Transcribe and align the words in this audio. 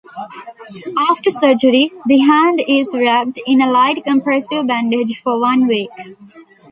After 1.11 1.29
surgery, 1.29 1.91
the 2.07 2.17
hand 2.21 2.59
is 2.67 2.89
wrapped 2.95 3.37
in 3.45 3.61
a 3.61 3.69
light 3.69 4.03
compressive 4.03 4.65
bandage 4.65 5.21
for 5.23 5.39
one 5.39 5.67
week. 5.67 5.91